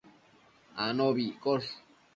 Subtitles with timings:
[0.85, 1.69] anobi iccosh